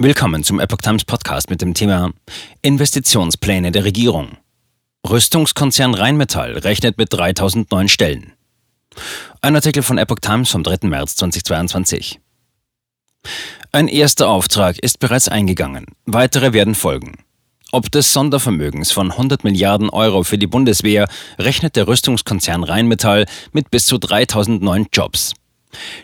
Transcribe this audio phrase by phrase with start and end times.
[0.00, 2.12] Willkommen zum Epoch Times Podcast mit dem Thema
[2.62, 4.36] Investitionspläne der Regierung.
[5.04, 8.32] Rüstungskonzern Rheinmetall rechnet mit 3000 neuen Stellen.
[9.42, 10.86] Ein Artikel von Epoch Times vom 3.
[10.86, 12.20] März 2022.
[13.72, 15.86] Ein erster Auftrag ist bereits eingegangen.
[16.06, 17.16] Weitere werden folgen.
[17.72, 21.08] Ob des Sondervermögens von 100 Milliarden Euro für die Bundeswehr
[21.40, 25.34] rechnet der Rüstungskonzern Rheinmetall mit bis zu 3000 neuen Jobs.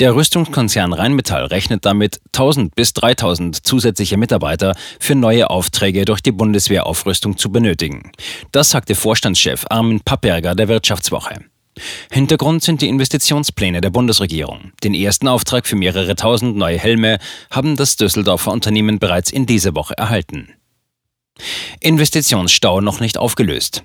[0.00, 6.32] Der Rüstungskonzern Rheinmetall rechnet damit 1000 bis 3000 zusätzliche Mitarbeiter für neue Aufträge durch die
[6.32, 8.12] Bundeswehraufrüstung zu benötigen.
[8.52, 11.40] Das sagte Vorstandschef Armin Papperger der Wirtschaftswoche.
[12.10, 14.72] Hintergrund sind die Investitionspläne der Bundesregierung.
[14.82, 17.18] Den ersten Auftrag für mehrere tausend neue Helme
[17.50, 20.54] haben das Düsseldorfer Unternehmen bereits in dieser Woche erhalten.
[21.80, 23.84] Investitionsstau noch nicht aufgelöst.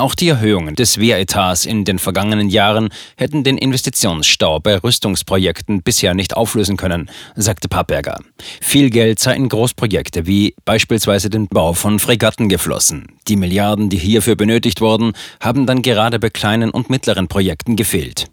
[0.00, 6.14] Auch die Erhöhungen des Wehretats in den vergangenen Jahren hätten den Investitionsstau bei Rüstungsprojekten bisher
[6.14, 8.20] nicht auflösen können, sagte Papperger.
[8.60, 13.08] Viel Geld sei in Großprojekte wie beispielsweise den Bau von Fregatten geflossen.
[13.26, 18.30] Die Milliarden, die hierfür benötigt wurden, haben dann gerade bei kleinen und mittleren Projekten gefehlt.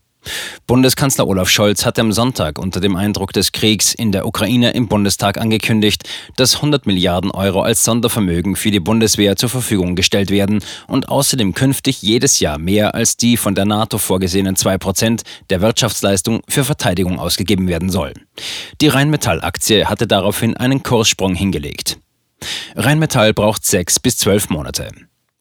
[0.68, 4.88] Bundeskanzler Olaf Scholz hatte am Sonntag unter dem Eindruck des Kriegs in der Ukraine im
[4.88, 6.04] Bundestag angekündigt,
[6.36, 11.54] dass 100 Milliarden Euro als Sondervermögen für die Bundeswehr zur Verfügung gestellt werden und außerdem
[11.54, 16.64] künftig jedes Jahr mehr als die von der NATO vorgesehenen 2 Prozent der Wirtschaftsleistung für
[16.64, 18.14] Verteidigung ausgegeben werden soll.
[18.82, 21.98] Die Rheinmetall-Aktie hatte daraufhin einen Kurssprung hingelegt.
[22.76, 24.90] Rheinmetall braucht sechs bis zwölf Monate.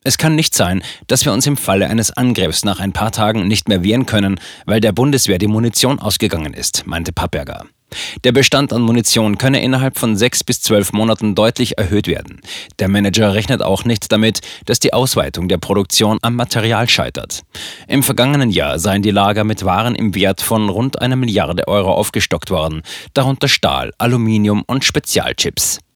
[0.06, 3.48] Es kann nicht sein, dass wir uns im Falle eines Angriffs nach ein paar Tagen
[3.48, 7.64] nicht mehr wehren können, weil der Bundeswehr die Munition ausgegangen ist, meinte Papperger.
[8.22, 12.40] Der Bestand an Munition könne innerhalb von sechs bis zwölf Monaten deutlich erhöht werden.
[12.80, 17.42] Der Manager rechnet auch nicht damit, dass die Ausweitung der Produktion am Material scheitert.
[17.88, 21.94] Im vergangenen Jahr seien die Lager mit Waren im Wert von rund einer Milliarde Euro
[21.94, 22.82] aufgestockt worden,
[23.14, 25.78] darunter Stahl, Aluminium und Spezialchips.